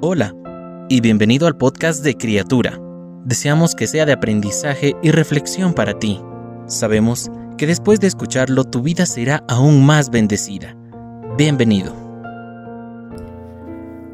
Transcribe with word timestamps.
Hola 0.00 0.32
y 0.88 1.00
bienvenido 1.00 1.48
al 1.48 1.56
podcast 1.56 2.04
de 2.04 2.14
Criatura. 2.16 2.80
Deseamos 3.24 3.74
que 3.74 3.88
sea 3.88 4.06
de 4.06 4.12
aprendizaje 4.12 4.94
y 5.02 5.10
reflexión 5.10 5.74
para 5.74 5.98
ti. 5.98 6.22
Sabemos 6.66 7.32
que 7.56 7.66
después 7.66 7.98
de 7.98 8.06
escucharlo 8.06 8.62
tu 8.62 8.80
vida 8.80 9.06
será 9.06 9.42
aún 9.48 9.84
más 9.84 10.10
bendecida. 10.10 10.76
Bienvenido. 11.36 11.92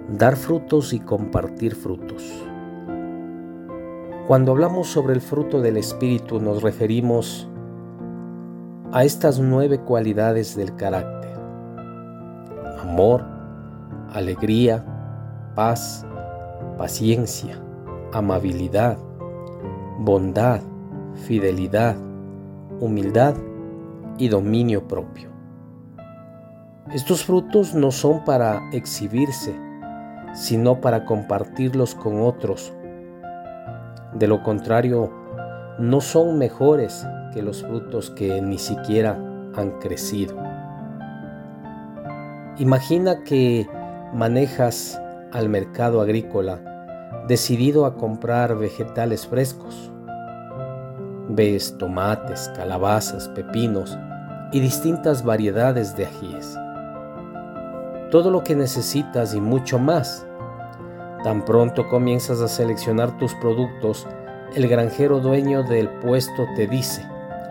Dar 0.09 0.37
frutos 0.37 0.95
y 0.95 1.01
compartir 1.01 1.75
frutos. 1.75 2.23
Cuando 4.27 4.53
hablamos 4.53 4.87
sobre 4.87 5.13
el 5.13 5.21
fruto 5.21 5.61
del 5.61 5.77
Espíritu 5.77 6.41
nos 6.41 6.63
referimos 6.63 7.47
a 8.91 9.05
estas 9.05 9.39
nueve 9.39 9.81
cualidades 9.81 10.57
del 10.57 10.75
carácter. 10.77 11.39
Amor, 12.81 13.23
alegría, 14.09 14.87
paz, 15.55 16.07
paciencia, 16.79 17.61
amabilidad, 18.13 18.97
bondad, 19.99 20.61
fidelidad, 21.15 21.97
humildad 22.81 23.35
y 24.19 24.29
dominio 24.29 24.87
propio. 24.87 25.31
Estos 26.93 27.25
frutos 27.25 27.75
no 27.75 27.91
son 27.91 28.25
para 28.25 28.61
exhibirse, 28.73 29.55
sino 30.35 30.81
para 30.81 31.05
compartirlos 31.05 31.95
con 31.95 32.21
otros. 32.21 32.73
De 34.15 34.29
lo 34.29 34.43
contrario, 34.43 35.11
no 35.79 36.01
son 36.01 36.39
mejores 36.39 37.07
que 37.33 37.43
los 37.43 37.63
frutos 37.63 38.11
que 38.11 38.41
ni 38.41 38.59
siquiera 38.59 39.19
han 39.57 39.79
crecido. 39.81 40.37
Imagina 42.59 43.25
que 43.25 43.67
manejas 44.13 45.01
al 45.35 45.49
mercado 45.49 46.01
agrícola 46.01 46.61
decidido 47.27 47.87
a 47.87 47.97
comprar 47.97 48.57
vegetales 48.57 49.27
frescos. 49.27 49.91
Ves 51.29 51.77
tomates, 51.79 52.51
calabazas, 52.55 53.29
pepinos 53.29 53.99
y 54.53 54.61
distintas 54.61 55.25
variedades 55.25 55.97
de 55.97 56.07
ajíes. 56.07 56.57
Todo 58.11 58.31
lo 58.31 58.45
que 58.45 58.55
necesitas 58.55 59.35
y 59.35 59.41
mucho 59.41 59.79
más. 59.79 60.27
Tan 61.25 61.45
pronto 61.45 61.89
comienzas 61.89 62.41
a 62.41 62.49
seleccionar 62.49 63.17
tus 63.19 63.35
productos, 63.35 64.07
el 64.55 64.69
granjero 64.69 65.19
dueño 65.19 65.65
del 65.65 65.89
puesto 65.89 66.45
te 66.55 66.69
dice, 66.69 67.05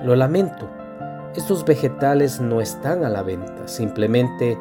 lo 0.04 0.16
lamento, 0.16 0.70
estos 1.36 1.66
vegetales 1.66 2.40
no 2.40 2.62
están 2.62 3.04
a 3.04 3.10
la 3.10 3.24
venta, 3.24 3.68
simplemente 3.68 4.58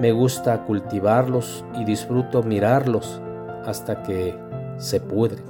me 0.00 0.12
gusta 0.12 0.64
cultivarlos 0.64 1.64
y 1.74 1.84
disfruto 1.84 2.42
mirarlos 2.42 3.20
hasta 3.64 4.02
que 4.02 4.34
se 4.78 5.00
pudren. 5.00 5.44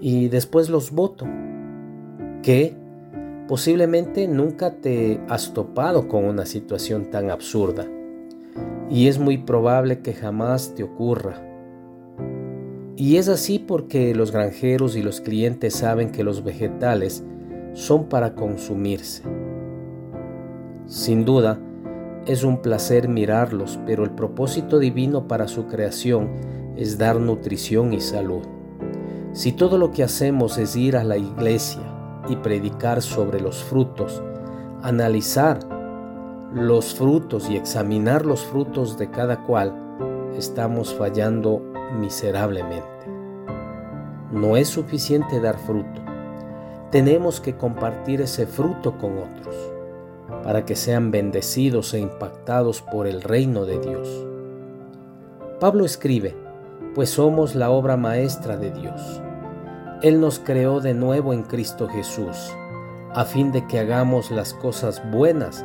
Y 0.00 0.28
después 0.28 0.70
los 0.70 0.90
voto. 0.90 1.26
Que 2.42 2.74
posiblemente 3.48 4.26
nunca 4.28 4.76
te 4.76 5.20
has 5.28 5.52
topado 5.52 6.08
con 6.08 6.24
una 6.24 6.46
situación 6.46 7.10
tan 7.10 7.30
absurda. 7.30 7.86
Y 8.88 9.08
es 9.08 9.18
muy 9.18 9.38
probable 9.38 10.00
que 10.00 10.14
jamás 10.14 10.74
te 10.74 10.82
ocurra. 10.82 11.46
Y 12.96 13.16
es 13.16 13.28
así 13.28 13.58
porque 13.58 14.14
los 14.14 14.30
granjeros 14.30 14.96
y 14.96 15.02
los 15.02 15.20
clientes 15.20 15.74
saben 15.74 16.12
que 16.12 16.24
los 16.24 16.44
vegetales 16.44 17.24
son 17.72 18.08
para 18.08 18.34
consumirse. 18.34 19.22
Sin 20.86 21.24
duda, 21.24 21.58
es 22.30 22.44
un 22.44 22.58
placer 22.58 23.08
mirarlos, 23.08 23.80
pero 23.86 24.04
el 24.04 24.10
propósito 24.10 24.78
divino 24.78 25.26
para 25.26 25.48
su 25.48 25.66
creación 25.66 26.30
es 26.76 26.96
dar 26.96 27.16
nutrición 27.16 27.92
y 27.92 28.00
salud. 28.00 28.42
Si 29.32 29.50
todo 29.50 29.78
lo 29.78 29.90
que 29.90 30.04
hacemos 30.04 30.56
es 30.56 30.76
ir 30.76 30.96
a 30.96 31.02
la 31.02 31.16
iglesia 31.16 31.82
y 32.28 32.36
predicar 32.36 33.02
sobre 33.02 33.40
los 33.40 33.64
frutos, 33.64 34.22
analizar 34.80 35.58
los 36.54 36.94
frutos 36.94 37.50
y 37.50 37.56
examinar 37.56 38.24
los 38.24 38.44
frutos 38.44 38.96
de 38.96 39.10
cada 39.10 39.42
cual, 39.42 39.74
estamos 40.36 40.94
fallando 40.94 41.60
miserablemente. 41.98 42.86
No 44.30 44.56
es 44.56 44.68
suficiente 44.68 45.40
dar 45.40 45.58
fruto. 45.58 46.00
Tenemos 46.92 47.40
que 47.40 47.56
compartir 47.56 48.20
ese 48.20 48.46
fruto 48.46 48.96
con 48.98 49.18
otros 49.18 49.79
para 50.42 50.64
que 50.64 50.76
sean 50.76 51.10
bendecidos 51.10 51.94
e 51.94 52.00
impactados 52.00 52.82
por 52.82 53.06
el 53.06 53.22
reino 53.22 53.64
de 53.64 53.78
Dios. 53.78 54.26
Pablo 55.60 55.84
escribe, 55.84 56.36
pues 56.94 57.10
somos 57.10 57.54
la 57.54 57.70
obra 57.70 57.96
maestra 57.96 58.56
de 58.56 58.70
Dios. 58.70 59.22
Él 60.02 60.20
nos 60.20 60.38
creó 60.38 60.80
de 60.80 60.94
nuevo 60.94 61.32
en 61.32 61.42
Cristo 61.42 61.88
Jesús, 61.88 62.50
a 63.12 63.24
fin 63.24 63.52
de 63.52 63.66
que 63.66 63.78
hagamos 63.78 64.30
las 64.30 64.54
cosas 64.54 65.02
buenas 65.10 65.64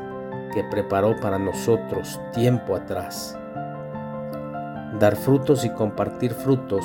que 0.53 0.63
preparó 0.65 1.15
para 1.21 1.39
nosotros 1.39 2.19
tiempo 2.33 2.75
atrás. 2.75 3.37
Dar 4.99 5.15
frutos 5.15 5.65
y 5.65 5.69
compartir 5.69 6.33
frutos 6.33 6.83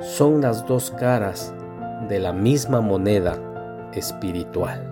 son 0.00 0.40
las 0.40 0.66
dos 0.66 0.90
caras 0.90 1.54
de 2.08 2.18
la 2.18 2.32
misma 2.32 2.80
moneda 2.80 3.38
espiritual. 3.92 4.91